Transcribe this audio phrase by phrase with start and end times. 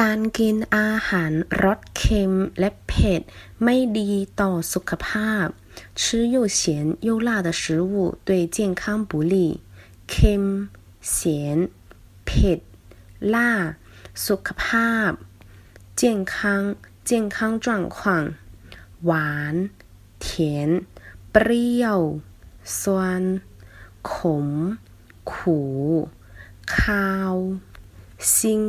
[0.00, 1.32] การกินอาหาร
[1.64, 3.20] รสเค็มและเผ็ด
[3.62, 5.46] ไม่ดีต่อสุขภาพ
[6.00, 6.02] 吃
[6.34, 6.60] 又咸
[7.08, 7.92] 又辣的食物
[8.28, 9.34] 对健康不利
[10.10, 10.44] เค็ม
[11.12, 12.58] เเผ็ด
[13.34, 13.50] ล่า
[14.26, 15.10] สุขภาพ
[16.00, 16.34] 健康
[17.08, 17.96] 健康状况
[19.04, 19.54] หวาน
[20.24, 20.26] 甜
[21.30, 22.00] เปรี้ยว
[22.80, 22.82] 酸
[24.10, 24.12] ข
[24.46, 24.48] ม
[25.32, 25.60] ขู
[26.76, 27.34] ข้าว
[28.36, 28.62] ซิง